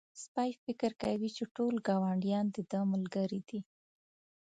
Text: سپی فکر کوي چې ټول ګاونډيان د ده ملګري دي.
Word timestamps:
سپی 0.23 0.49
فکر 0.63 0.91
کوي 1.03 1.29
چې 1.35 1.43
ټول 1.55 1.73
ګاونډيان 1.87 2.45
د 2.55 2.57
ده 2.71 2.79
ملګري 2.91 3.41
دي. 3.49 3.59